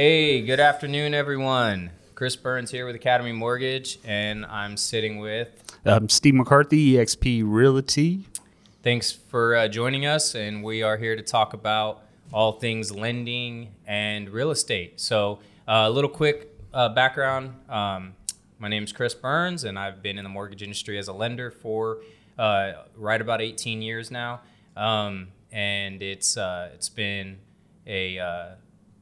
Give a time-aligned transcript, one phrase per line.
[0.00, 1.90] Hey, good afternoon, everyone.
[2.14, 5.48] Chris Burns here with Academy Mortgage, and I'm sitting with.
[5.84, 8.24] Um, Steve McCarthy, EXP Realty.
[8.84, 13.74] Thanks for uh, joining us, and we are here to talk about all things lending
[13.88, 15.00] and real estate.
[15.00, 17.56] So, uh, a little quick uh, background.
[17.68, 18.14] Um,
[18.60, 21.50] my name is Chris Burns, and I've been in the mortgage industry as a lender
[21.50, 21.98] for
[22.38, 24.42] uh, right about 18 years now.
[24.76, 27.38] Um, and it's uh, it's been
[27.84, 28.48] a uh,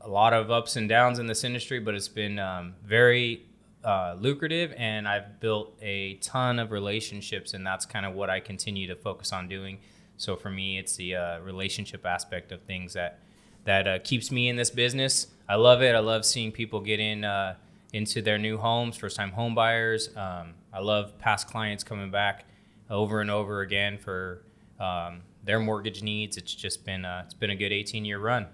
[0.06, 3.42] a lot of ups and downs in this industry, but it's been um, very
[3.84, 8.38] uh, lucrative, and I've built a ton of relationships, and that's kind of what I
[8.38, 9.78] continue to focus on doing.
[10.16, 13.18] So for me, it's the uh, relationship aspect of things that
[13.64, 15.26] that uh, keeps me in this business.
[15.48, 15.96] I love it.
[15.96, 17.56] I love seeing people get in uh,
[17.92, 20.10] into their new homes, first time home buyers.
[20.16, 22.44] Um, I love past clients coming back
[22.88, 24.42] over and over again for
[24.78, 26.36] um, their mortgage needs.
[26.36, 28.46] It's just been uh, it's been a good 18 year run.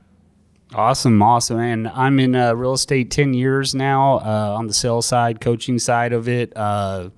[0.74, 1.58] Awesome, awesome.
[1.60, 5.78] And I'm in uh, real estate 10 years now uh, on the sales side, coaching
[5.78, 6.56] side of it.
[6.56, 7.10] Uh,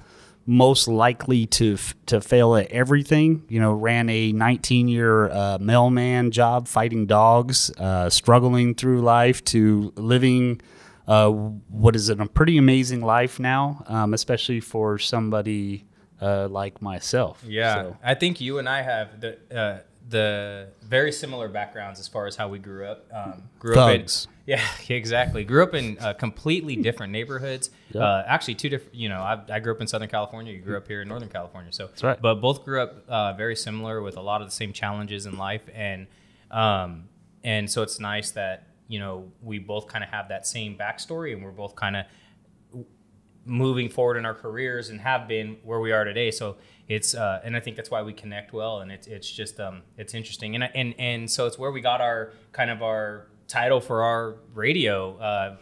[0.47, 3.45] most likely to f- to fail at everything.
[3.49, 9.43] You know, ran a 19 year uh, mailman job fighting dogs, uh, struggling through life
[9.47, 10.61] to living
[11.09, 15.85] uh, what is it, a pretty amazing life now, um, especially for somebody
[16.21, 17.43] uh, like myself.
[17.47, 22.09] Yeah, So- I think you and I have the uh, the very similar backgrounds as
[22.09, 23.07] far as how we grew up.
[23.13, 24.27] Um, grew Thugs.
[24.27, 25.45] up in yeah, exactly.
[25.45, 27.71] Grew up in uh, completely different neighborhoods.
[27.93, 28.03] Yeah.
[28.03, 28.95] Uh, actually, two different.
[28.95, 30.53] You know, I, I grew up in Southern California.
[30.53, 31.73] You grew up here in Northern California.
[31.73, 32.21] So that's right.
[32.21, 35.39] But both grew up uh, very similar with a lot of the same challenges in
[35.39, 36.07] life, and
[36.51, 37.09] um,
[37.43, 41.33] and so it's nice that you know we both kind of have that same backstory,
[41.33, 42.05] and we're both kind of
[43.47, 46.31] moving forward in our careers and have been where we are today.
[46.31, 46.57] So
[46.89, 49.83] it's uh, and I think that's why we connect well, and it's it's just um,
[49.97, 53.81] it's interesting, and and and so it's where we got our kind of our title
[53.81, 55.57] for our radio, uh,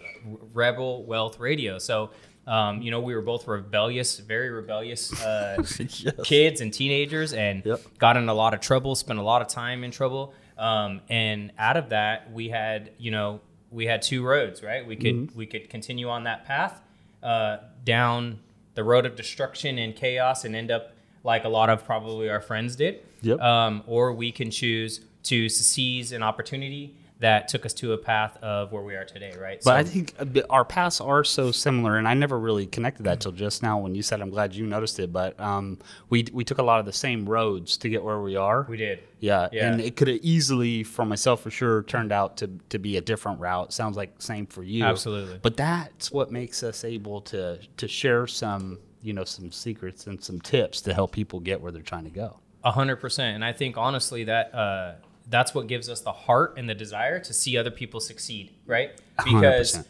[0.52, 1.78] Rebel Wealth Radio.
[1.78, 2.10] So.
[2.44, 6.12] Um, you know, we were both rebellious, very rebellious uh, Yes.
[6.24, 7.80] kids and teenagers, and Yep.
[8.00, 8.96] got in a lot of trouble.
[8.96, 13.12] Spent a lot of time in trouble, um, and out of that, we had, you
[13.12, 13.40] know,
[13.70, 14.84] we had two roads, right?
[14.84, 15.38] We could Mm-hmm.
[15.38, 16.80] we could continue on that path
[17.22, 18.38] uh, down
[18.74, 20.92] the road of destruction and chaos, and end up
[21.24, 23.00] like a lot of probably our friends did.
[23.22, 23.40] Yep.
[23.40, 28.36] Um, or we can choose to seize an opportunity that took us to a path
[28.42, 29.60] of where we are today, right?
[29.64, 30.14] But I think
[30.50, 33.94] our paths are so similar, and I never really connected that till just now when
[33.94, 34.20] you said.
[34.20, 35.78] I'm glad you noticed it, but um,
[36.10, 38.66] we we took a lot of the same roads to get where we are.
[38.68, 39.00] we did.
[39.20, 39.70] yeah, Yeah.
[39.72, 43.00] and it could have easily, for myself for sure, turned out to to be a
[43.00, 43.72] different route.
[43.72, 44.84] Sounds like same for you.
[44.84, 45.38] Absolutely.
[45.40, 50.22] But that's what makes us able to to share some you know some secrets and
[50.22, 52.38] some tips to help people get where they're trying to go.
[52.64, 54.94] A hundred percent, and I think honestly that uh,
[55.28, 58.90] that's what gives us the heart and the desire to see other people succeed, right?
[59.24, 59.84] Because 100%.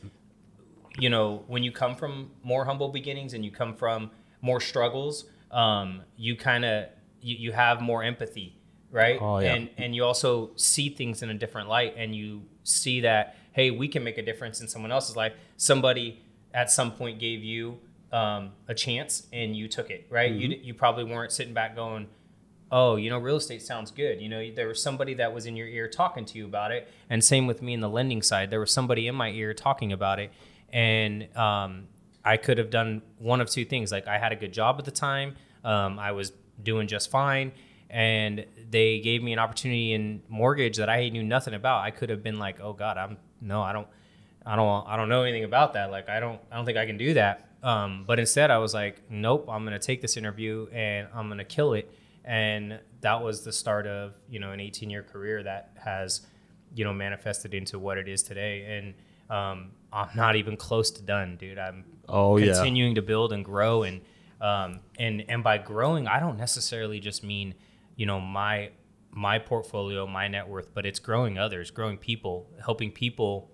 [0.99, 4.11] you know when you come from more humble beginnings and you come from
[4.41, 6.87] more struggles, um, you kind of
[7.21, 8.57] you, you have more empathy,
[8.91, 9.19] right?
[9.21, 9.55] Oh, yeah.
[9.55, 13.71] And and you also see things in a different light, and you see that hey,
[13.71, 15.35] we can make a difference in someone else's life.
[15.57, 16.23] Somebody
[16.55, 17.79] at some point gave you
[18.13, 20.33] um, a chance, and you took it, right?
[20.33, 20.65] You Mm-hmm.
[20.65, 22.09] you probably weren't sitting back going
[22.73, 24.21] oh, you know, real estate sounds good.
[24.21, 26.89] You know, there was somebody that was in your ear talking to you about it.
[27.11, 28.51] And same with me in the lending side.
[28.51, 30.33] There was somebody in my ear talking about it.
[30.73, 31.89] And um,
[32.25, 33.93] I could have done one of two things.
[33.93, 37.53] Like I had a good job at the time, um, I was doing just fine.
[37.91, 41.85] And they gave me an opportunity in mortgage that I knew nothing about.
[41.85, 43.87] I could have been like, oh God, I'm no, I don't,
[44.47, 45.91] I don't, I don't know anything about that.
[45.91, 47.51] Like I don't, I don't think I can do that.
[47.63, 51.45] Um, but instead, I was like, nope, I'm gonna take this interview and I'm gonna
[51.45, 51.93] kill it
[52.25, 56.27] and that was the start of you know an 18 year career that has
[56.75, 58.65] you know manifested into what it is today.
[58.79, 58.95] And
[59.31, 61.59] um, i'm not even close to done dude.
[61.59, 62.55] I'm Oh, yeah.
[62.55, 63.83] continuing to build and grow.
[63.85, 64.01] And
[64.41, 67.55] um, and and by growing i don't necessarily just mean
[67.97, 68.71] you know my
[69.13, 73.51] my portfolio my net worth but it's growing others growing people helping people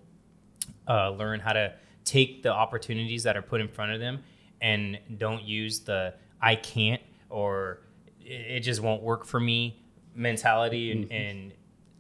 [0.88, 1.75] uh, learn how to
[2.05, 4.23] take the opportunities that are put in front of them
[4.62, 7.81] and don't use the I can't or
[8.31, 9.81] it just won't work for me
[10.15, 11.53] mentality and, and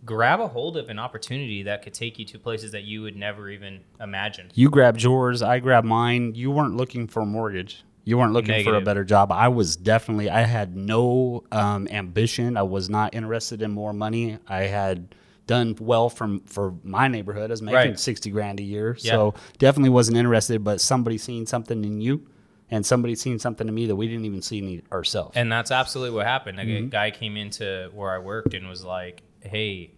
[0.04, 3.16] grab a hold of an opportunity that could take you to places that you would
[3.16, 4.50] never even imagine.
[4.54, 6.34] You grabbed yours, I grabbed mine.
[6.34, 7.84] You weren't looking for a mortgage.
[8.04, 9.30] You weren't looking for a better job.
[9.30, 10.30] I was definitely.
[10.30, 12.56] I had no um, ambition.
[12.56, 14.38] I was not interested in more money.
[14.48, 15.14] I had
[15.46, 17.50] done well from for my neighborhood.
[17.50, 18.00] I was making Right.
[18.00, 19.12] sixty grand a year, Yeah.
[19.12, 20.64] so definitely wasn't interested.
[20.64, 22.26] But somebody seen something in you,
[22.70, 25.36] and somebody seen something to me that we didn't even see in ourselves.
[25.36, 26.58] And that's absolutely what happened.
[26.58, 26.86] Like Mm-hmm.
[26.86, 29.92] a guy came into where I worked and was like, "Hey,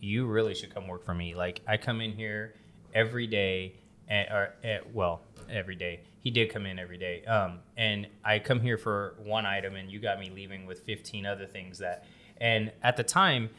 [0.00, 1.34] you really should come work for me.
[1.34, 2.54] Like I come in here
[2.94, 3.74] every day,
[4.08, 6.00] and, or eh, well, every day.
[6.20, 9.90] He did come in every day, um, and I come here for one item, and
[9.90, 12.04] you got me leaving with 15 other things that.
[12.38, 13.50] And at the time,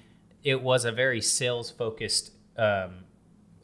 [0.43, 3.05] it was a very sales focused um,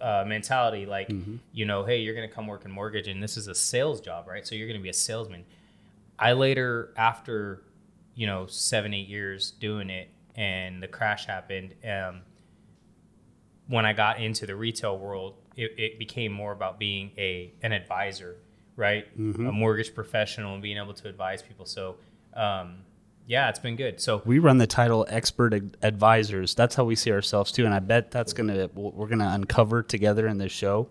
[0.01, 0.85] uh, mentality.
[0.85, 1.09] Like,
[1.53, 4.01] you know, hey, you're going to come work in mortgage, and this is a sales
[4.01, 4.45] job, right?
[4.45, 5.45] So you're going to be a salesman.
[6.19, 7.63] I later, after
[8.15, 11.75] you know seven eight years doing it, and the crash happened.
[11.87, 12.21] Um,
[13.67, 17.71] when I got into the retail world, it, it became more about being a an
[17.71, 18.35] advisor,
[18.75, 19.05] right?
[19.47, 21.65] A mortgage professional and being able to advise people.
[21.65, 21.95] So,
[22.33, 22.79] um,
[23.27, 24.01] yeah, it's been good.
[24.01, 26.55] So We run the title expert ad- advisors.
[26.55, 30.27] That's how we see ourselves too, and I bet that's gonna we're gonna uncover together
[30.27, 30.89] in this show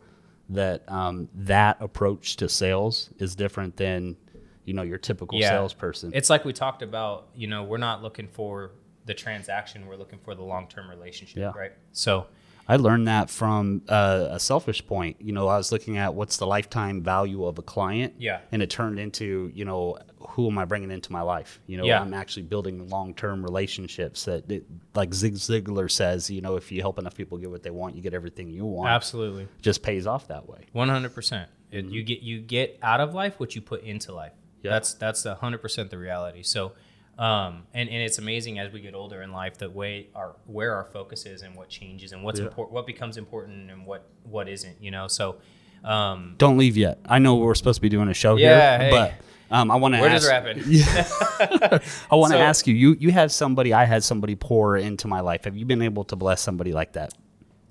[0.51, 4.17] that um, that approach to sales is different than
[4.65, 6.13] you know your typical yeah, salesperson.
[6.15, 7.29] It's like we talked about.
[7.35, 8.73] You know, we're not looking for
[9.07, 11.53] the transaction; we're looking for the long term relationship, Yeah.
[11.57, 11.73] right?
[11.93, 12.27] So,
[12.69, 15.17] I learned that from uh, a selfish point.
[15.21, 18.15] You know, I was looking at what's the lifetime value of a client.
[18.19, 18.41] Yeah.
[18.53, 19.99] And it turned into, you know,
[20.29, 21.61] who am I bringing into my life?
[21.67, 22.01] You know, Yeah.
[22.01, 24.65] I'm actually building long term relationships that, that,
[24.95, 27.97] like Zig Ziglar says, you know, if you help enough people get what they want,
[27.97, 28.91] you get everything you want.
[28.91, 29.49] absolutely.
[29.63, 30.67] Just pays off that way.
[30.73, 31.49] One hundred percent.
[31.73, 34.33] And you get you get out of life what you put into life.
[34.63, 34.73] Yeah.
[34.73, 36.43] That's that's hundred percent the reality.
[36.43, 36.73] So,
[37.19, 40.75] um, and and it's amazing as we get older in life that way our where
[40.75, 42.47] our focus is and what changes and what's Yeah.
[42.47, 44.83] important, what becomes important and what what isn't.
[44.83, 45.07] You know.
[45.09, 45.37] So,
[45.85, 46.99] um, Don't leave yet.
[47.07, 48.91] I know we're supposed to be doing a show Yeah, here, hey.
[48.91, 49.15] but
[49.51, 50.23] um, I want to we're ask.
[50.23, 50.63] just rapping.
[52.11, 52.75] I want to So- ask you.
[52.75, 53.73] You you had somebody.
[53.75, 55.45] I had somebody pour into my life.
[55.45, 57.13] Have you been able to bless somebody like that?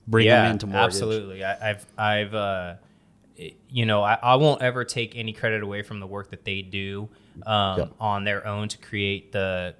[0.07, 0.85] Bring them into mortgage.
[0.95, 1.43] Absolutely.
[1.43, 2.73] I, I've, I've, uh,
[3.69, 6.63] you know, I, I won't ever take any credit away from the work that they
[6.63, 7.09] do
[7.45, 7.85] um, Yeah.
[7.99, 9.75] on their own to create the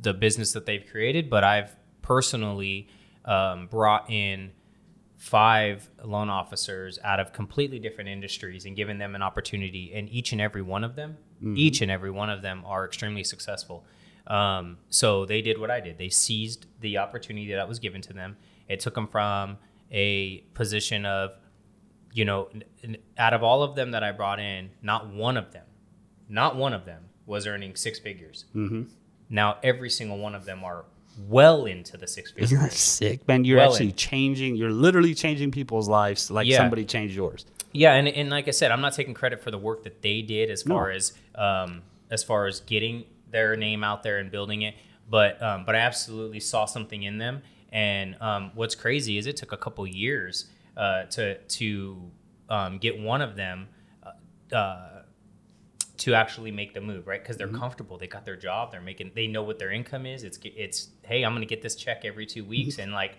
[0.00, 1.28] the business that they've created.
[1.28, 2.88] But I've personally
[3.26, 4.52] um, brought in
[5.16, 10.32] five loan officers out of completely different industries and given them an opportunity and each
[10.32, 11.16] and every one of them
[11.54, 13.84] each and every one of them are extremely successful
[14.26, 18.12] um, so they did what i did they seized the opportunity that was given to
[18.12, 18.36] them
[18.68, 19.58] it took them from
[19.92, 21.32] a position of
[22.12, 22.48] you know
[23.18, 25.66] out of all of them that i brought in not one of them
[26.28, 28.82] not one of them was earning six figures Mm-hmm.
[29.30, 30.84] now every single one of them are
[31.28, 33.44] well into the six figures Isn't sick, man?
[33.46, 33.94] You're Well actually in.
[33.94, 34.56] changing.
[34.56, 36.58] You're literally changing people's lives like Yeah.
[36.58, 37.46] somebody changed yours.
[37.76, 40.22] Yeah, and, and like I said, I'm not taking credit for the work that they
[40.22, 40.74] did as No.
[40.74, 44.74] far as um, as far as getting their name out there and building it.
[45.10, 47.42] But um, but I absolutely saw something in them.
[47.72, 50.46] And um, what's crazy is it took a couple years
[50.76, 52.10] uh, to to
[52.48, 53.68] um, get one of them
[54.02, 55.02] uh, uh,
[55.98, 57.22] to actually make the move, right?
[57.22, 60.24] Because they're comfortable, they got their job, they're making, they know what their income is.
[60.24, 63.18] It's it's hey, I'm gonna get this check every two weeks, and like.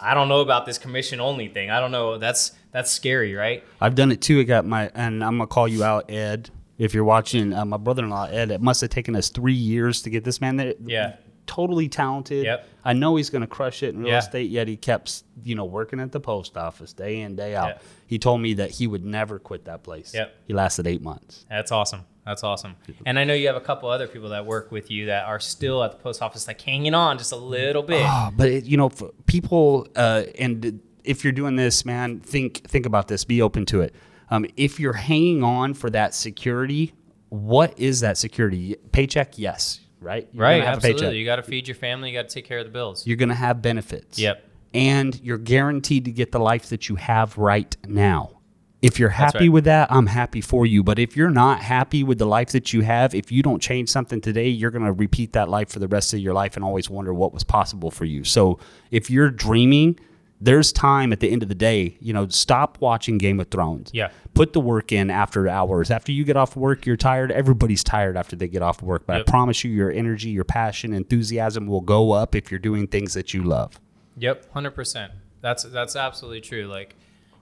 [0.00, 1.70] I don't know about this commission only thing.
[1.70, 2.18] I don't know.
[2.18, 3.64] That's that's scary, right?
[3.80, 4.40] I've done it too.
[4.40, 6.50] I got my, and I'm gonna call you out, Ed.
[6.78, 10.10] If you're watching, uh, my brother-in-law Ed, it must have taken us three years to
[10.10, 10.74] get this man there.
[10.84, 11.16] Yeah.
[11.46, 12.44] totally talented.
[12.44, 12.68] Yep.
[12.84, 14.18] I know he's gonna crush it in real Yeah.
[14.18, 14.50] estate.
[14.50, 17.68] Yet he kept, you know, working at the post office day in day out.
[17.68, 17.78] Yeah.
[18.08, 20.12] He told me that he would never quit that place.
[20.12, 20.34] Yep.
[20.48, 21.46] He lasted eight months.
[21.48, 22.00] That's awesome.
[22.26, 22.74] That's awesome.
[23.06, 25.38] And I know you have a couple other people that work with you that are
[25.38, 28.02] still at the post office, like hanging on just a little bit.
[28.04, 32.66] Ah, but it, you know, for people, uh, and if you're doing this, man, think
[32.66, 33.24] think about this.
[33.24, 33.94] Be open to it.
[34.28, 36.94] Um, if you're hanging on for that security,
[37.28, 38.74] what is that security?
[38.90, 40.28] Paycheck, yes, right?
[40.32, 40.64] You're right.
[40.64, 41.18] have Absolutely.
[41.18, 42.10] You got to feed your family.
[42.10, 43.06] You got to take care of the bills.
[43.06, 44.18] You're going to have benefits.
[44.18, 44.42] Yep.
[44.74, 48.35] And you're guaranteed to get the life that you have right now.
[48.82, 49.52] If you're happy right.
[49.52, 50.82] with that, I'm happy for you.
[50.82, 53.88] But if you're not happy with the life that you have, if you don't change
[53.88, 56.64] something today, you're going to repeat that life for the rest of your life and
[56.64, 58.22] always wonder what was possible for you.
[58.22, 58.58] So
[58.90, 59.98] if you're dreaming,
[60.40, 61.96] there's time at the end of the day.
[62.00, 63.90] You know, stop watching Game of Thrones.
[63.94, 64.10] Yeah.
[64.34, 65.90] Put the work in after hours.
[65.90, 67.32] After you get off work, you're tired.
[67.32, 69.06] Everybody's tired after they get off work.
[69.06, 69.28] But Yep.
[69.28, 73.14] I promise you, your energy, your passion, enthusiasm will go up if you're doing things
[73.14, 73.80] that you love.
[74.18, 74.52] Yep.
[74.52, 75.12] Hundred percent.
[75.40, 76.66] That's that's absolutely true.
[76.66, 76.94] Like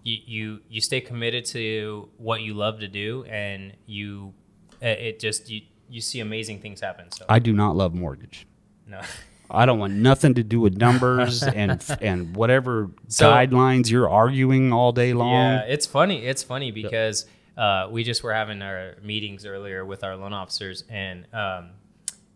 [0.04, 4.32] you you you stay committed to what you love to do, and you
[4.82, 7.11] uh, it just you you see amazing things happen.
[7.11, 8.46] So I do not love mortgage.
[8.87, 9.00] no.
[9.50, 14.73] I don't want nothing to do with numbers and and whatever So- guidelines you're arguing
[14.73, 15.32] all day long.
[15.34, 16.25] Yeah, it's funny.
[16.25, 17.26] It's funny because
[17.58, 21.70] uh, we just were having our meetings earlier with our loan officers and um,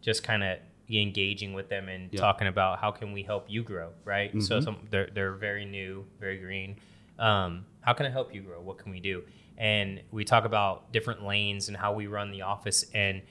[0.03, 0.59] just kind of
[0.91, 2.21] engaging with them and Yeah.
[2.21, 4.29] talking about how can we help you grow, right?
[4.29, 4.41] Mm-hmm.
[4.41, 6.77] So some, they're they're very new, very green.
[7.19, 8.61] Um, how can I help you grow?
[8.61, 9.23] What can we do?
[9.57, 13.23] And we talk about different lanes and how we run the office and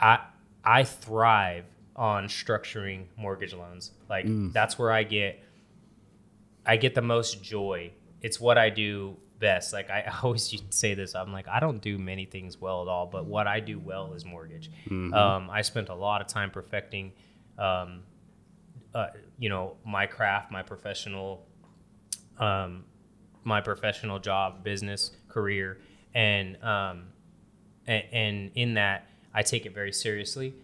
[0.00, 0.20] I
[0.64, 1.64] I thrive
[1.96, 3.92] on structuring mortgage loans.
[4.08, 4.52] Like Mm.
[4.52, 5.42] that's where I get
[6.64, 9.72] I get the most joy it's what I do best.
[9.72, 13.06] Like I always say this, I'm like, I don't do many things well at all,
[13.06, 14.70] but what I do well is mortgage.
[15.14, 17.12] Um, I spent a lot of time perfecting,
[17.58, 18.02] um,
[18.94, 19.06] uh,
[19.38, 21.46] you know, my craft, my professional,
[22.40, 22.84] um,
[23.44, 25.78] my professional job, business, career,
[26.14, 27.04] and um,
[27.86, 30.54] and, and in that, I take it very seriously,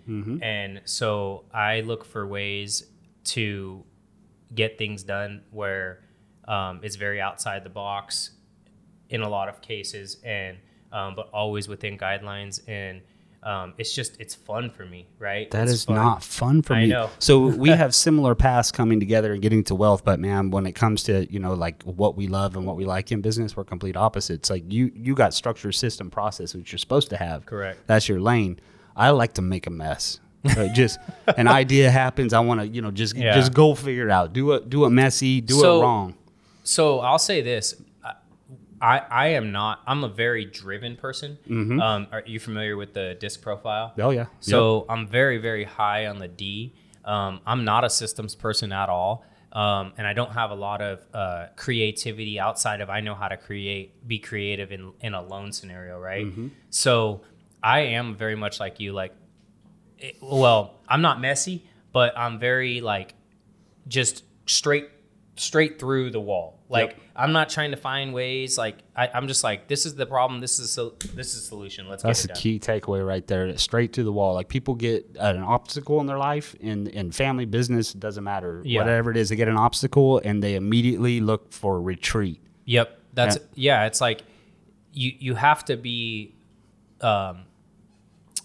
[0.42, 2.84] and so I look for ways
[3.24, 3.84] to
[4.54, 6.00] get things done where
[6.48, 8.30] um, it's very outside the box
[9.08, 10.56] in a lot of cases, and
[10.92, 13.02] um, but always within guidelines, and
[13.42, 15.50] um, it's just it's fun for me, right?
[15.52, 15.96] That It's is fun.
[15.96, 16.86] not fun for I me.
[16.88, 17.10] know.
[17.18, 20.72] So we have similar paths coming together and getting to wealth, but man, when it
[20.72, 23.64] comes to you know like what we love and what we like in business, we're
[23.64, 24.50] complete opposites.
[24.50, 27.46] Like you, you got structure, system, process, which you're supposed to have.
[27.46, 27.78] Correct.
[27.86, 28.58] That's your lane.
[28.96, 30.18] I like to make a mess.
[30.44, 30.98] Uh, just
[31.36, 32.32] an idea happens.
[32.32, 33.34] I want to you know just Yeah.
[33.34, 34.32] just go figure it out.
[34.32, 35.40] Do it do it messy.
[35.40, 36.14] Do So- it wrong.
[36.64, 37.74] So I'll say this.
[38.80, 39.80] I- I, am not.
[39.86, 41.38] I'm a very driven person.
[41.80, 43.92] Um, are you familiar with the disc profile?
[43.98, 44.26] Oh yeah.
[44.40, 46.74] So I'm very, very high on the D.
[47.04, 49.24] Um, I'm not a systems person at all.
[49.52, 53.28] Um, and I don't have a lot of uh, creativity outside of I know how
[53.28, 56.26] to create, be creative in, in a loan scenario, right?
[56.68, 57.22] So
[57.62, 58.92] I am very much like you.
[58.92, 59.14] Like,
[59.98, 63.14] it, well, I'm not messy, but I'm very like
[63.88, 64.88] just straight
[65.36, 66.55] straight through the wall.
[66.68, 67.00] Like Yep.
[67.14, 68.58] I'm not trying to find ways.
[68.58, 70.40] Like I, I'm just like this is the problem.
[70.40, 71.88] This is so this is the solution.
[71.88, 72.42] Let's That's get it done.
[72.42, 73.56] key takeaway right there.
[73.56, 74.34] Straight to the wall.
[74.34, 78.62] Like people get an obstacle in their life, in in family, business, it doesn't matter.
[78.64, 78.80] Yeah.
[78.80, 82.40] Whatever it is, they get an obstacle and they immediately look for retreat.
[82.64, 83.86] Yep, that's yeah.
[83.86, 84.22] It's like
[84.92, 86.34] you you have to be
[87.00, 87.44] um,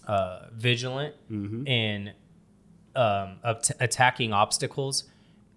[0.06, 2.12] uh, vigilant in
[2.94, 5.04] um, t- attacking obstacles,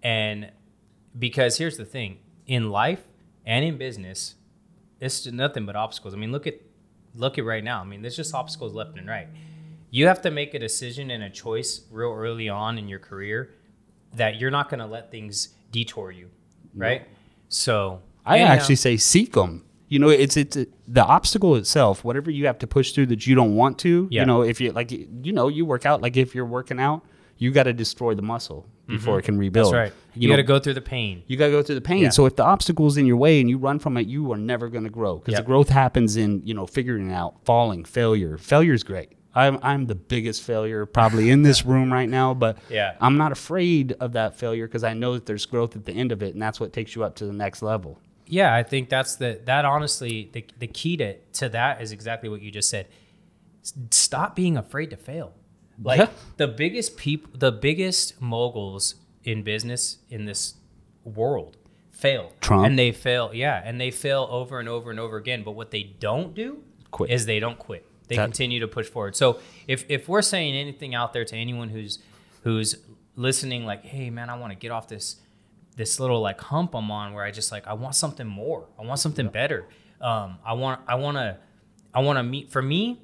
[0.02, 0.50] and
[1.18, 3.02] because here's the thing: in life
[3.44, 4.34] and in business,
[5.00, 6.14] it's just nothing but obstacles.
[6.14, 6.60] I mean, look at
[7.14, 7.80] look at right now.
[7.80, 9.28] I mean, there's just obstacles left and right.
[9.90, 13.50] You have to make a decision and a choice real early on in your career
[14.14, 16.30] that you're not going to let things detour you,
[16.74, 17.06] right?
[17.48, 19.64] So I anyhow- actually say seek them.
[19.88, 20.56] You know, it's it's
[20.88, 22.02] the obstacle itself.
[22.02, 24.08] Whatever you have to push through that you don't want to.
[24.10, 24.22] Yeah.
[24.22, 26.02] You know, if you like, you know, you work out.
[26.02, 27.04] Like if you're working out,
[27.38, 29.74] you got to destroy the muscle before it can rebuild.
[29.74, 29.76] Mm-hmm.
[29.84, 30.00] That's right.
[30.14, 31.22] You, know, got to go through the pain.
[31.26, 32.04] You got to go through the pain.
[32.04, 32.10] Yeah.
[32.10, 34.68] So if the obstacle's in your way and you run from it, you are never
[34.68, 35.40] going to grow because Yep.
[35.42, 38.38] the growth happens in you know figuring it out, falling, failure.
[38.38, 39.12] Failure's great.
[39.34, 42.94] I'm I'm the biggest failure probably in this room right now, but Yeah.
[43.00, 46.12] I'm not afraid of that failure because I know that there's growth at the end
[46.12, 47.98] of it, and that's what takes you up to the next level.
[48.28, 52.28] Yeah, I think that's the that honestly the the key to to that is exactly
[52.28, 52.86] what you just said.
[53.90, 55.32] Stop being afraid to fail.
[55.82, 56.08] Like Yeah.
[56.36, 60.54] the biggest people, the biggest moguls in business in this
[61.04, 61.56] world
[61.90, 62.66] fail, Trump.
[62.66, 63.30] and they fail.
[63.34, 65.42] Yeah, and they fail over and over and over again.
[65.42, 67.10] But what they don't do Quit.
[67.10, 67.86] is they don't quit.
[68.08, 69.16] They That- continue to push forward.
[69.16, 71.98] So if if we're saying anything out there to anyone who's
[72.42, 72.76] who's
[73.16, 75.16] listening, like, hey man, I want to get off this
[75.76, 78.68] this little like hump I'm on where I just like I want something more.
[78.78, 79.66] I want something better.
[80.00, 81.36] Um, I want I want to
[81.92, 82.50] I want to meet.
[82.50, 83.00] For me,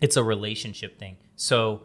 [0.00, 1.16] it's a relationship thing.
[1.36, 1.82] So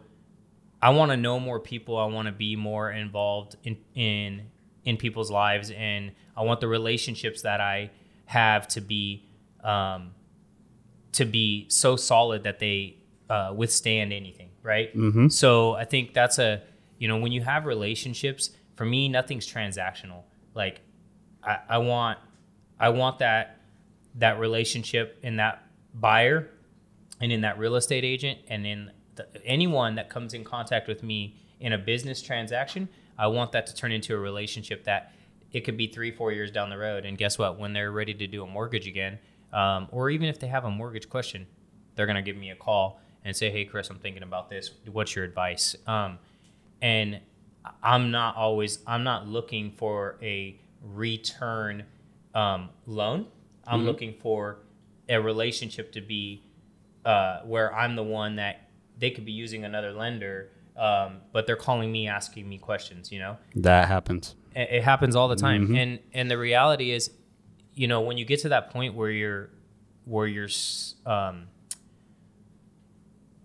[0.86, 1.96] I want to know more people.
[1.96, 4.42] I want to be more involved in in
[4.84, 7.90] in people's lives, and I want the relationships that I
[8.26, 9.24] have to be
[9.64, 10.14] um,
[11.10, 14.96] to be so solid that they uh, withstand anything, right?
[14.96, 15.26] Mm-hmm.
[15.26, 16.62] So I think that's a
[16.98, 20.22] you know when you have relationships, for me, nothing's transactional.
[20.54, 20.82] Like
[21.42, 22.20] I, I want
[22.78, 23.58] I want that
[24.14, 25.64] that relationship in that
[25.94, 26.48] buyer
[27.20, 31.02] and in that real estate agent and in the, anyone that comes in contact with
[31.02, 35.12] me in a business transaction, I want that to turn into a relationship that
[35.52, 37.06] it could be three, four years down the road.
[37.06, 37.58] And guess what?
[37.58, 39.18] When they're ready to do a mortgage again,
[39.52, 41.46] um, or even if they have a mortgage question,
[41.94, 44.70] they're going to give me a call and say, Hey, Chris, I'm thinking about this.
[44.90, 45.74] What's your advice?
[45.86, 46.18] Um,
[46.82, 47.20] and
[47.82, 51.84] I'm not always, I'm not looking for a return
[52.34, 53.26] um, loan.
[53.66, 54.58] I'm looking for
[55.08, 56.44] a relationship to be
[57.04, 58.65] uh, where I'm the one that
[58.98, 63.10] they could be using another lender, um, but they're calling me asking me questions.
[63.12, 64.34] You know, That happens.
[64.54, 65.76] it, happens all the time, Mm-hmm.
[65.76, 67.10] and and the reality is,
[67.74, 69.50] you know, when you get to that point where you're
[70.04, 70.48] where you're
[71.04, 71.48] um,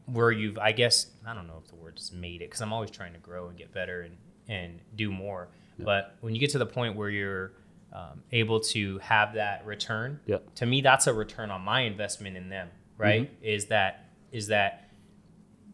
[0.06, 2.74] where you've I guess I don't know if the word is made it because I'm
[2.74, 4.18] always trying to grow and get better and
[4.48, 5.50] and do more.
[5.80, 7.54] But when you get to the point where you're
[7.92, 10.54] um, able to have that return, Yep.
[10.56, 12.70] to me that's a return on my investment in them.
[12.98, 13.32] Right?
[13.42, 14.91] Is that is that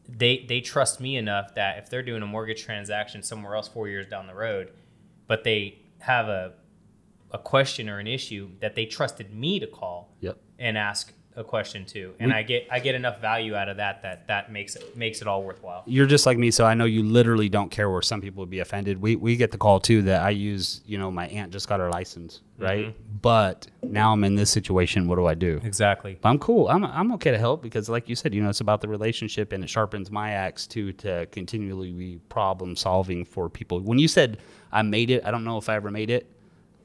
[0.09, 3.87] they they trust me enough that if they're doing a mortgage transaction somewhere else four
[3.87, 4.71] years down the road,
[5.27, 6.53] but they have a
[7.31, 10.37] a question or an issue that they trusted me to call Yep.
[10.59, 13.77] and ask a question too, and We- I get I get enough value out of
[13.77, 15.83] that that that makes it makes it all worthwhile.
[15.85, 18.49] You're just like me, so I know you literally don't care where some people would
[18.49, 18.99] be offended.
[18.99, 20.81] We we get the call too that I use.
[20.85, 22.63] You know, my aunt just got her license, mm-hmm.
[22.63, 23.21] right?
[23.21, 25.07] But now I'm in this situation.
[25.07, 25.61] What do I do?
[25.63, 26.17] Exactly.
[26.19, 26.67] But I'm cool.
[26.67, 29.53] I'm I'm okay to help because, like you said, you know, it's about the relationship
[29.53, 33.79] and it sharpens my axe too to continually be problem solving for people.
[33.79, 34.39] When you said
[34.71, 36.31] I made it, I don't know if I ever made it.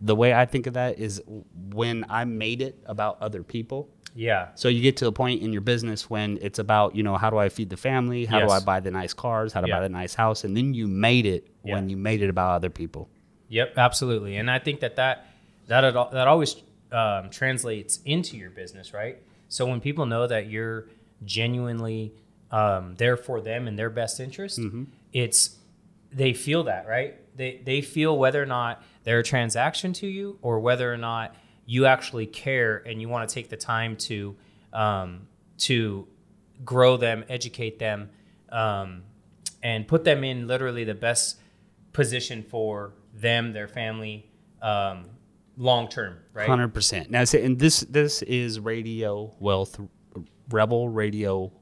[0.05, 1.23] The way I think of that is
[1.71, 3.89] when I made it about other people.
[4.15, 4.49] Yeah.
[4.57, 7.31] So you get to a point in your business when it's about, you know, how
[7.31, 8.25] do I feed the family?
[8.27, 9.53] How do I buy the nice cars?
[9.55, 9.77] How to Yeah.
[9.77, 10.45] buy the nice house?
[10.45, 11.75] And then you made it Yeah.
[11.77, 13.09] when you made it about other people.
[13.49, 14.37] Yep, absolutely.
[14.37, 15.27] And I think that that
[15.69, 16.57] that that always
[16.91, 19.17] um, translates into your business, right?
[19.49, 20.89] So when people know that you're
[21.25, 22.13] genuinely
[22.51, 24.61] um, there for them in their best interest,
[25.13, 25.57] it's
[26.13, 27.15] they feel that, right?
[27.35, 31.35] They they feel whether or not they're a transaction to you or whether or not
[31.67, 34.37] you actually care and you want to take the time to
[34.73, 35.27] um,
[35.59, 36.07] to
[36.65, 38.11] grow them, educate them,
[38.51, 39.03] um,
[39.63, 41.39] and put them in literally the best
[41.93, 45.05] position for them, their family, um,
[45.57, 46.49] long term, right?
[46.49, 47.11] Hundred percent.
[47.11, 49.81] Now, and this this is Radio Wealth
[50.51, 51.53] Rebel Radio.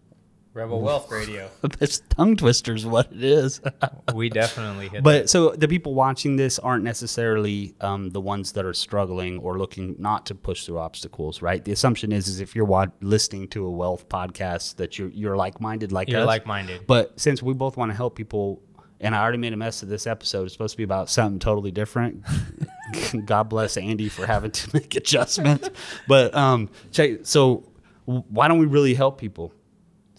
[0.52, 1.48] Rebel Wealth Radio.
[1.78, 3.60] this tongue twister is what it is.
[4.14, 5.04] We definitely hit.
[5.04, 9.56] but so the people watching this aren't necessarily um, the ones that are struggling or
[9.56, 11.64] looking not to push through obstacles, right?
[11.64, 15.36] The assumption is is if you're wa- listening to a wealth podcast that you're you're
[15.36, 16.86] like minded like you're like minded.
[16.88, 18.60] But since we both want to help people,
[19.00, 21.38] and I already made a mess of this episode, it's supposed to be about something
[21.38, 22.24] totally different.
[23.26, 25.70] God bless Andy for having to make adjustments.
[26.08, 27.20] But um, check.
[27.22, 27.64] So
[28.06, 29.52] why don't we really help people?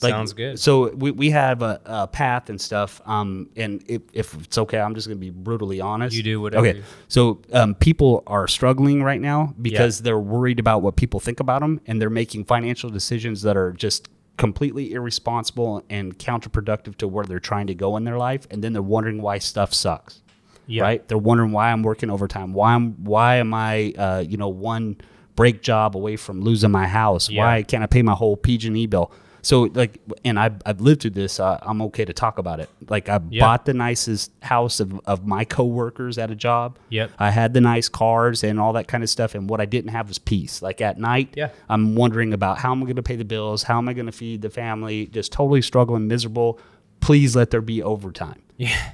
[0.10, 0.60] Sounds good.
[0.60, 3.02] So we, we have a, a path and stuff.
[3.06, 6.16] Um, and if, if it's okay, I'm just gonna be brutally honest.
[6.16, 6.78] You do whatever Okay.
[6.80, 11.40] you- So um, people are struggling right now because they're worried about what people think
[11.40, 17.08] about them, and they're making financial decisions that are just completely irresponsible and counterproductive to
[17.08, 18.48] where they're trying to go in their life.
[18.50, 20.22] And then they're wondering why stuff sucks.
[20.68, 20.84] Yeah.
[20.84, 21.08] Right?
[21.08, 22.54] They're wondering why I'm working overtime.
[22.54, 24.98] Why I'm why am I uh, you know one
[25.36, 27.30] break job away from losing my house?
[27.30, 27.44] Yeah.
[27.44, 29.12] Why can't I pay my whole PG&E bill?
[29.44, 31.40] So like, and I've, I've lived through this.
[31.40, 32.70] Uh, I'm okay to talk about it.
[32.90, 33.42] Like I Yeah.
[33.46, 36.78] bought the nicest house of, of my coworkers at a job.
[36.90, 37.12] Yep.
[37.18, 39.34] I had the nice cars and all that kind of stuff.
[39.36, 40.62] And what I didn't have was peace.
[40.62, 41.50] Like at night, Yeah.
[41.70, 43.64] I'm wondering about how am I going to pay the bills?
[43.64, 45.08] How am I going to feed the family?
[45.08, 46.60] Just totally struggling, miserable.
[47.00, 48.42] Please let there be overtime.
[48.58, 48.92] Yeah.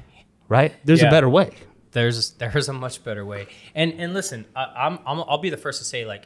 [0.48, 0.74] Right?
[0.86, 1.10] There's Yeah.
[1.10, 1.52] a better way.
[1.92, 3.48] There's there's a much better way.
[3.76, 6.26] And and listen, I, I'm, I'm I'll be the first to say like,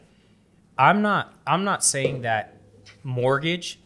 [0.77, 2.57] I'm not I'm not saying that
[3.03, 3.79] mortgage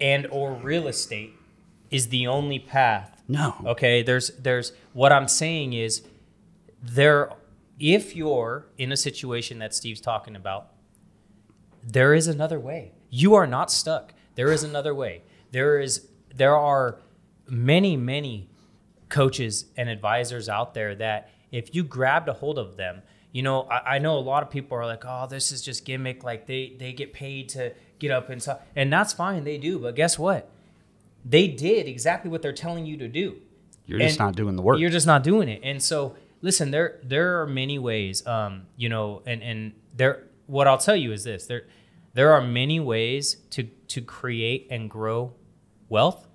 [0.00, 1.34] and or real estate
[1.90, 3.54] is the only path No.
[3.64, 6.02] Okay, there's there's what I'm saying is
[6.82, 7.30] there
[7.78, 10.68] if you're in a situation that Steve's talking about,
[11.82, 12.92] there is another way.
[13.10, 14.14] You are not stuck.
[14.34, 15.22] There is another way.
[15.50, 16.98] There is there are
[17.48, 18.48] many many
[19.08, 23.62] coaches and advisors out there that if you grabbed a hold of them, you know,
[23.62, 26.24] I, I know a lot of people are like, oh, this is just gimmick.
[26.24, 29.44] Like they they get paid to get up and stuff, and that's fine.
[29.44, 30.50] They do, but guess what?
[31.24, 33.36] They did exactly what they're telling you to do.
[33.86, 34.78] You're just not doing the work.
[34.78, 35.60] You're just not doing it.
[35.62, 38.26] And so, listen, there there are many ways.
[38.26, 40.24] Um, you know, and and there.
[40.46, 41.64] What I'll tell you is this: there
[42.14, 45.34] there are many ways to to create and grow
[45.88, 46.26] wealth,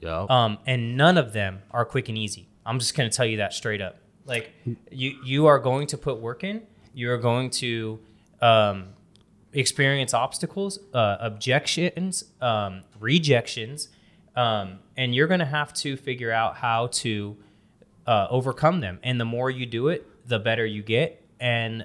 [0.00, 0.26] Yo.
[0.28, 2.48] um, and none of them are quick and easy.
[2.66, 3.98] I'm just going to tell you that straight up.
[4.26, 4.52] Like
[4.90, 6.62] you you are going to put work in.
[6.94, 7.98] You are going to
[8.40, 8.88] um,
[9.54, 13.88] experience obstacles, uh, objections, um, rejections,
[14.36, 17.36] um, and you're going to have to figure out how to
[18.06, 18.98] uh, overcome them.
[19.02, 21.84] And the more you do it, the better you get, and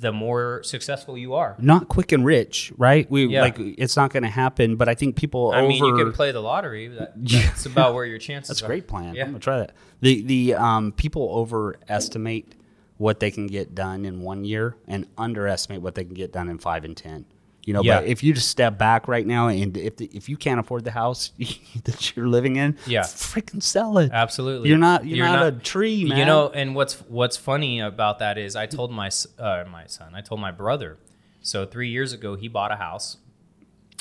[0.00, 1.56] the more successful you are.
[1.58, 3.10] not quick and rich, right?
[3.10, 3.40] We Yeah.
[3.42, 4.76] like it's not going to happen.
[4.76, 5.50] But I think people.
[5.52, 6.88] I mean, you can play the lottery.
[6.88, 8.54] That, that's about where your chances are.
[8.54, 9.14] That's a great plan.
[9.14, 9.24] Yeah.
[9.24, 9.72] I'm gonna try that.
[10.00, 12.54] The the um, people overestimate
[13.02, 16.48] what they can get done in one year and underestimate what they can get done
[16.48, 17.26] in five and ten.
[17.64, 17.98] You know, Yeah.
[17.98, 20.84] but if you just step back right now and if the, if you can't afford
[20.84, 21.32] the house
[21.84, 23.00] that you're living in, Yeah.
[23.00, 24.12] freaking sell it.
[24.12, 24.68] Absolutely.
[24.68, 26.16] You're not you're, not, a tree, man.
[26.16, 30.14] You know, and what's what's funny about that is I told my uh, my son,
[30.14, 30.96] I told my brother.
[31.40, 33.16] So three years ago, he bought a house.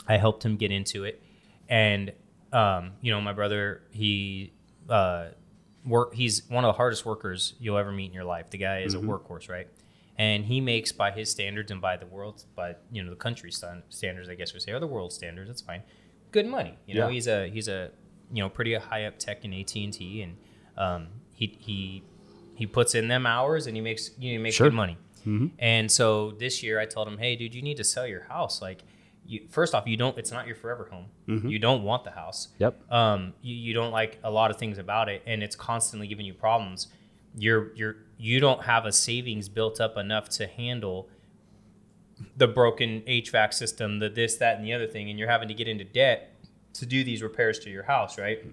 [0.08, 1.24] I helped him get into it,
[1.68, 2.14] and
[2.54, 4.54] um, you know, my brother, he
[4.90, 5.30] uh,
[5.86, 6.14] work.
[6.14, 8.50] He's one of the hardest workers you'll ever meet in your life.
[8.50, 9.68] The guy is a workhorse, right?
[10.18, 13.52] And he makes by his standards and by the world, by you know the country
[13.52, 15.50] standards, I guess we say, or the world standards.
[15.50, 15.82] That's fine.
[16.32, 16.78] Good money.
[16.86, 17.14] You know, Yeah.
[17.14, 17.92] he's a he's a
[18.32, 20.38] you know pretty high up tech in AT and T, and
[20.78, 22.04] um, he he
[22.56, 24.68] he puts in them hours and he makes you know, he makes Sure.
[24.70, 24.98] good money.
[25.60, 28.60] And so this year I told him, hey, dude, you need to sell your house.
[28.62, 28.82] Like,
[29.26, 30.18] you, first off, you don't.
[30.18, 31.06] It's not your forever home.
[31.50, 32.50] You don't want the house.
[32.60, 32.92] Yep.
[32.92, 36.26] Um, you, you don't like a lot of things about it, and it's constantly giving
[36.26, 36.88] you problems.
[37.38, 41.10] You're you're you don't have a savings built up enough to handle
[42.38, 45.54] the broken HVAC system, the this, that, and the other thing, and you're having to
[45.54, 46.36] get into debt
[46.74, 48.46] to do these repairs to your house, right?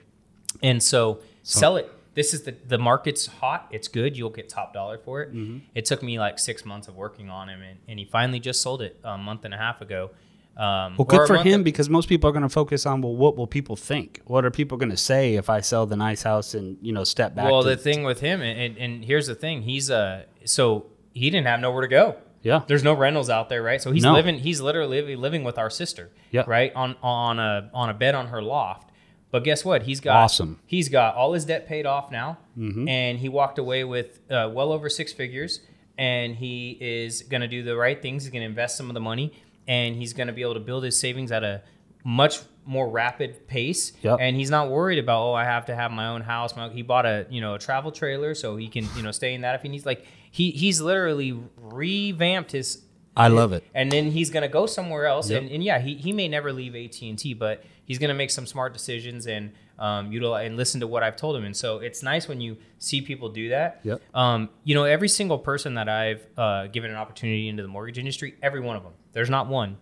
[0.63, 1.91] And so, sell it.
[2.15, 3.69] This is the the market's hot.
[3.71, 4.17] It's good.
[4.17, 5.35] You'll get top dollar for it.
[5.35, 5.59] Mm-hmm.
[5.75, 8.61] It took me like six months of working on him, and, and he finally just
[8.61, 10.11] sold it a month and a half ago.
[10.59, 13.37] Um, Well, good for him because most people are going to focus on well, what
[13.37, 14.21] will people think?
[14.27, 17.05] What are people going to say if I sell the nice house and you know
[17.05, 17.45] step back?
[17.45, 21.47] well, the thing with him, and, and, here's the thing: he's uh, so he didn't
[21.47, 22.17] have nowhere to go.
[22.43, 23.81] yeah, There's no rentals out there, right?
[23.81, 24.13] So he's No.
[24.15, 24.39] living.
[24.39, 26.43] He's literally living, living with our sister, Yeah.
[26.47, 28.91] right on on a on a bed on her loft.
[29.31, 29.83] But guess what?
[29.83, 30.59] He's got Awesome.
[30.67, 32.89] He's got all his debt paid off now, Mm-hmm.
[32.89, 35.61] and he walked away with uh, well over six figures.
[35.97, 38.23] And he is going to do the right things.
[38.23, 39.33] He's going to invest some of the money,
[39.69, 41.63] and he's going to be able to build his savings at a
[42.05, 43.93] much more rapid pace.
[44.03, 44.19] Yep.
[44.21, 46.57] And he's not worried about oh I have to have my own house.
[46.57, 49.35] My, he bought a you know a travel trailer so he can you know stay
[49.35, 49.87] in that if he needs.
[49.87, 52.83] Like he he's literally revamped his
[53.17, 53.65] I love it.
[53.75, 55.43] and then he's going to go somewhere else Yep.
[55.43, 58.47] and, and yeah he, he may never leave at&t but he's going to make some
[58.47, 62.03] smart decisions and um, utilize and listen to what i've told him and so it's
[62.03, 64.01] nice when you see people do that Yep.
[64.15, 67.99] um, you know every single person that i've uh, given an opportunity into the mortgage
[67.99, 69.77] industry every one of them there's not one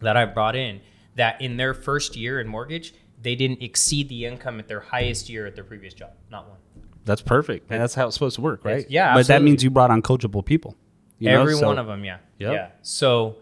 [0.00, 0.80] that i've brought in
[1.16, 5.28] that in their first year in mortgage they didn't exceed the income at their highest
[5.28, 6.58] year at their previous job not one
[7.04, 7.70] That's perfect.
[7.70, 8.78] And that's how it's supposed to work, right?
[8.84, 10.76] It's- yeah, But that means you brought on coachable people.
[11.18, 11.40] you know?
[11.40, 12.18] Every So- one of them, yeah.
[12.38, 12.52] Yep.
[12.52, 12.68] Yeah.
[12.82, 13.36] So,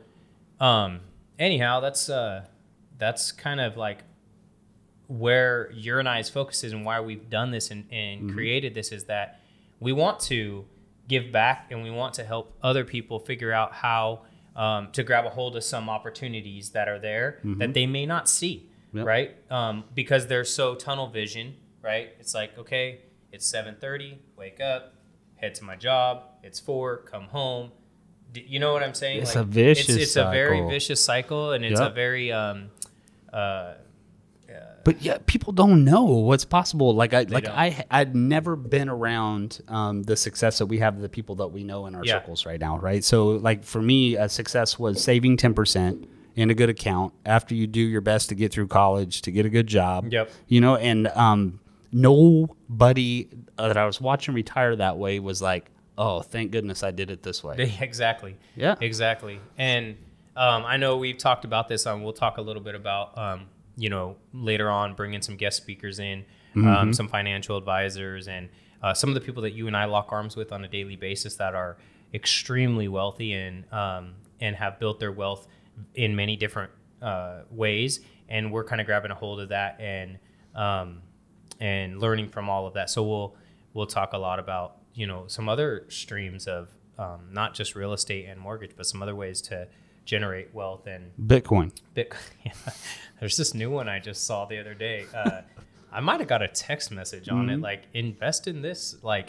[0.60, 1.00] um,
[1.38, 2.44] anyhow, that's uh,
[2.98, 4.04] that's kind of like
[5.08, 8.34] where your and I's focus is and why we've done this and, and Mm-hmm.
[8.34, 9.40] created this is that
[9.78, 10.64] we want to
[11.08, 14.22] give back and we want to help other people figure out how
[14.56, 18.28] um, to grab a hold of some opportunities that are there that they may not
[18.28, 18.98] see, Mm-hmm.
[18.98, 19.06] Yep.
[19.06, 19.36] right?
[19.50, 22.10] Um, because they're so tunnel vision, right?
[22.18, 24.94] It's like, okay, it's 7:30, wake up,
[25.34, 26.22] head to my job.
[26.42, 27.72] It's four, come home.
[28.36, 29.22] You know what I'm saying?
[29.22, 32.70] It's a vicious It's, it's a very vicious cycle, and it's a very um,
[33.32, 33.74] uh,
[34.84, 36.94] But yeah, people don't know what's possible.
[36.94, 37.58] Like I, like don't.
[37.58, 41.64] I, I'd never been around um, the success that we have, the people that we
[41.64, 42.20] know in our Yeah.
[42.20, 43.02] circles right now, right?
[43.02, 47.54] So, like for me, a success was saving ten percent in a good account after
[47.54, 50.12] you do your best to get through college, to get a good job.
[50.12, 50.30] Yep.
[50.46, 51.58] You know, and um,
[51.90, 56.90] nobody uh, that I was watching retire that way was like, "Oh, thank goodness I
[56.90, 58.36] did it this way." exactly.
[58.54, 58.74] Yeah.
[58.80, 59.40] Exactly.
[59.58, 59.96] And
[60.36, 61.86] um, I know we've talked about this.
[61.86, 65.56] Um, we'll talk a little bit about, um, you know, later on bringing some guest
[65.56, 66.68] speakers in, Mm-hmm.
[66.68, 68.48] um, some financial advisors, and
[68.82, 70.96] uh, some of the people that you and I lock arms with on a daily
[70.96, 71.76] basis that are
[72.14, 75.46] extremely wealthy and um, and have built their wealth
[75.94, 76.70] in many different
[77.02, 78.00] uh, ways.
[78.30, 80.18] And we're kind of grabbing a hold of that and
[80.54, 81.02] um,
[81.60, 82.88] and learning from all of that.
[82.88, 83.36] So we'll
[83.74, 87.92] we'll talk a lot about you know some other streams of um, not just real
[87.92, 89.68] estate and mortgage, but some other ways to
[90.04, 91.70] generate wealth and Bitcoin.
[91.94, 92.18] Bitcoin.
[93.20, 95.04] There's this new one I just saw the other day.
[95.14, 95.42] Uh,
[95.92, 98.96] I might have got a text message on it like invest in this.
[99.02, 99.28] Like,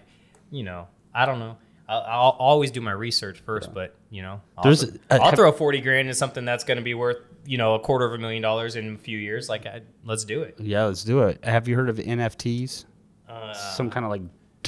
[0.51, 1.57] you know, I don't know.
[1.89, 5.25] I'll, I'll always do my research first, but you know, I'll, There's throw, a- I'll
[5.29, 8.05] have- throw forty grand in something that's going to be worth you know a quarter
[8.05, 9.47] of a million dollars in a few years.
[9.49, 10.55] Like, I, let's do it.
[10.59, 11.43] Yeah, let's do it.
[11.45, 12.85] Have you heard of NFTs?
[13.29, 14.21] Uh, Some kind of like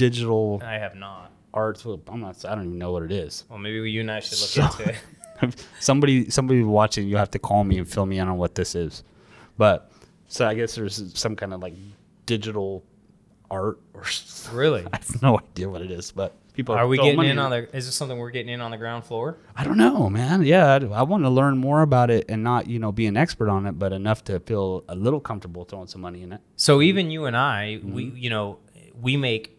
[0.04, 1.30] digital I have not.
[1.52, 1.84] art.
[1.84, 2.44] Well, I'm not.
[2.44, 3.44] I don't even know what it is.
[3.48, 5.66] Well, maybe you and I should look So- into it.
[5.80, 8.74] somebody, somebody watching, you have to call me and fill me in on what this
[8.74, 9.02] is.
[9.56, 9.90] But
[10.28, 11.74] so I guess there's some kind of like
[12.26, 12.84] digital
[13.50, 14.04] art or.
[14.52, 14.84] Really?
[14.92, 17.50] I have no idea what it is, but people Are we getting money in on
[17.50, 17.76] the?
[17.76, 19.36] Is this something we're getting in on the ground floor?
[19.54, 20.42] I don't know, man.
[20.42, 23.16] Yeah, I, I want to learn more about it and not, you know, be an
[23.16, 26.40] expert on it, but enough to feel a little comfortable throwing some money in it.
[26.56, 27.92] So even you and I, Mm-hmm.
[27.92, 28.58] we you know,
[29.00, 29.56] we make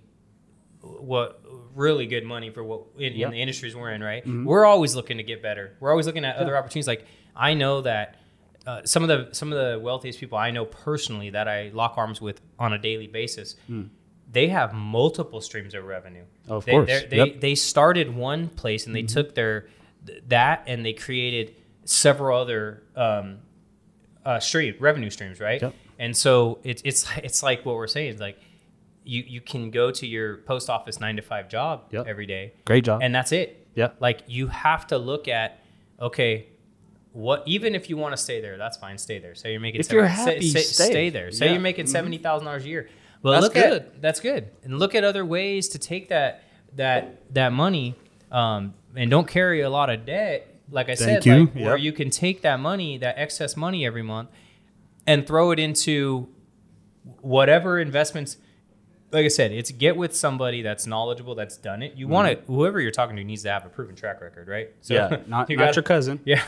[0.81, 1.41] what
[1.75, 3.27] really good money for what in, Yep.
[3.27, 4.23] in the industries we're in, right?
[4.23, 4.45] Mm-hmm.
[4.45, 5.75] We're always looking to get better.
[5.79, 6.87] We're always looking at other opportunities.
[6.87, 8.15] Like I know that
[8.67, 11.93] uh, some of the some of the wealthiest people I know personally that I lock
[11.97, 13.55] arms with on a daily basis.
[14.31, 16.23] They have multiple streams of revenue.
[16.47, 16.51] Hmm.
[16.51, 16.87] Of they, course.
[16.87, 17.27] They, Yep.
[17.27, 17.39] Mm-hmm.
[17.41, 19.67] they started one place and they took their
[20.05, 23.39] th- that and they created several other um,
[24.25, 25.61] uh, stream revenue streams, right?
[25.61, 25.73] Yep.
[25.99, 28.13] And so it's it's it's like what we're saying.
[28.15, 28.39] is like
[29.03, 32.07] you you can go to your post office nine to five job Yep.
[32.07, 33.01] every day, Great job.
[33.03, 33.67] and that's it.
[33.75, 33.89] Yeah.
[33.99, 35.59] Like you have to look at
[35.99, 36.47] okay,
[37.13, 38.97] what even if you want to stay there, that's fine.
[38.97, 39.35] Stay there.
[39.35, 40.83] So you're making If seven- you're happy, say- stay.
[40.91, 41.31] stay there.
[41.31, 41.51] Say Yeah.
[41.53, 42.89] you're making seventy thousand dollars a year.
[43.23, 43.63] Well, That's look good.
[43.73, 46.43] at that's good, and look at other ways to take that
[46.75, 47.95] that that money
[48.31, 50.47] um, and don't carry a lot of debt.
[50.71, 51.45] Like I Thank said, you.
[51.45, 54.29] like where you can take that money, that excess money every month,
[55.05, 56.29] and throw it into
[57.21, 58.37] whatever investments.
[59.11, 61.95] Like I said, it's get with somebody that's knowledgeable, that's done it.
[61.95, 62.43] You want it.
[62.47, 64.69] Whoever you're talking to needs to have a proven track record, right?
[64.81, 66.19] So yeah, not, you not your cousin.
[66.25, 66.41] yeah,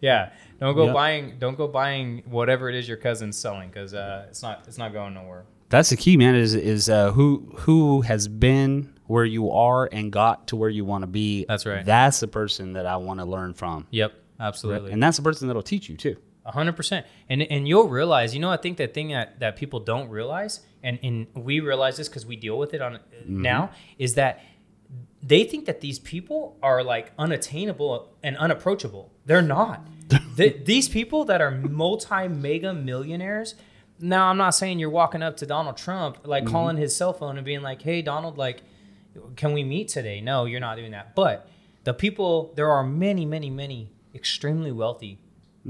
[0.00, 0.30] yeah.
[0.60, 0.94] Don't go Yep.
[0.94, 1.36] buying.
[1.38, 4.64] Don't go buying whatever it is your cousin's selling because uh, it's not.
[4.66, 5.44] It's not going nowhere.
[5.68, 6.34] That's the key, man.
[6.34, 10.84] Is is uh, who who has been where you are and got to where you
[10.84, 11.44] want to be.
[11.48, 11.84] That's right.
[11.84, 14.92] That's the person that I want to learn from, Yep, absolutely.
[14.92, 16.16] and that's the person that'll teach you too.
[16.48, 17.06] Hundred percent.
[17.28, 20.60] And and you'll realize, you know, I think that thing that, that people don't realize,
[20.82, 23.42] and, and we realize this because we deal with it on uh, mm-hmm.
[23.42, 24.42] now, is that
[25.22, 29.12] they think that these people are like unattainable and unapproachable.
[29.26, 29.86] They're not.
[30.36, 33.54] Th- these people that are multi mega millionaires.
[34.00, 36.52] Now, I'm not saying you're walking up to Donald Trump, like mm-hmm.
[36.52, 38.62] calling his cell phone and being like, "Hey, Donald, like,
[39.36, 41.14] can we meet today?" No, you're not doing that.
[41.14, 41.48] But
[41.84, 45.18] the people, there are many, many, many extremely wealthy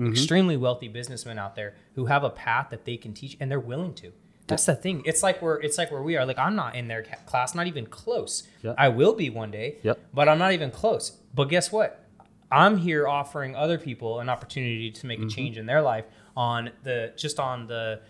[0.06, 3.58] extremely wealthy businessmen out there who have a path that they can teach and they're
[3.60, 4.12] willing to.
[4.46, 5.02] That's the thing.
[5.04, 6.24] It's like we're it's like where we are.
[6.24, 8.44] Like i'm not in their ca- class not even close.
[8.62, 8.74] Yep.
[8.78, 9.98] i will be one day Yep.
[10.14, 11.10] but i'm not even close.
[11.34, 12.04] But guess what?
[12.50, 16.70] I'm here offering other people an opportunity to make a change in their life on
[16.82, 18.00] the just on the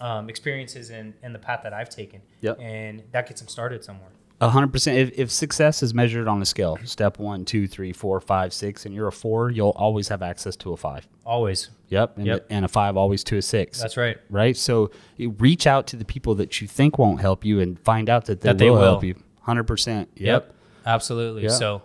[0.00, 2.20] um, experiences and, and the path that i've taken.
[2.42, 2.60] Yep.
[2.60, 4.98] and that gets them started somewhere hundred percent.
[4.98, 8.86] If, if success is measured on a scale, step one, two, three, four, five, six,
[8.86, 11.08] and you're a four, you'll always have access to a five.
[11.26, 12.18] always Yep.
[12.18, 12.46] And, Yep.
[12.50, 13.80] and a five always to a six.
[13.80, 14.56] that's right right.
[14.56, 18.26] So reach out to the people that you think won't help you and find out
[18.26, 18.84] that they, That they will, will.
[18.84, 19.16] help you.
[19.42, 20.08] Hundred percent.
[20.16, 20.54] Yep.
[20.86, 21.48] absolutely Yeah.
[21.50, 21.82] so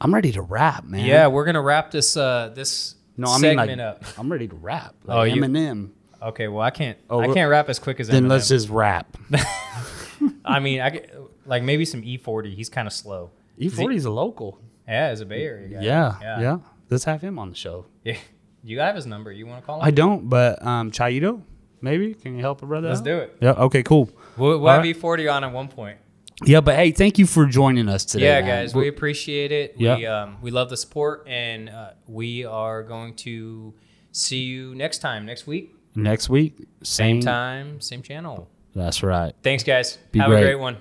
[0.00, 1.06] I'm ready to wrap, man.
[1.06, 4.48] yeah we're gonna wrap this uh this No, I mean segment like up I'm ready
[4.48, 4.94] to rap.
[5.08, 5.90] Oh, Like you- Eminem.
[6.22, 6.96] Okay, well I can't.
[7.10, 8.28] Oh, I can't rap as quick as Then Eminem.
[8.28, 9.16] let's just rap.
[10.44, 11.14] I mean, I get,
[11.46, 12.54] like maybe some E40.
[12.54, 13.30] He's kind of slow.
[13.58, 14.58] E40 is a local.
[14.86, 15.80] Yeah, as a Bay Area guy.
[15.82, 16.58] Yeah, yeah, yeah.
[16.90, 17.86] Let's have him on the show.
[18.04, 18.18] Yeah.
[18.64, 19.32] You have his number.
[19.32, 19.84] You want to call him?
[19.84, 21.42] I don't, but um, Chaito,
[21.80, 22.90] maybe can you help a brother?
[22.90, 23.04] Let's out?
[23.04, 23.36] do it.
[23.40, 23.50] Yeah.
[23.54, 23.82] Okay.
[23.82, 24.08] Cool.
[24.36, 24.96] We'll, we'll have right.
[24.96, 25.98] E40 on at one point.
[26.44, 28.26] Yeah, but hey, thank you for joining us today.
[28.26, 28.48] yeah, man.
[28.48, 29.74] guys, we appreciate it.
[29.78, 29.96] Yeah.
[29.96, 33.74] We um we love the support, and uh, we are going to
[34.12, 38.48] see you next time, next week, next week, same same time, same channel.
[38.74, 39.34] That's right.
[39.42, 39.98] Thanks, guys.
[40.12, 40.40] Be have great.
[40.40, 40.76] a great one.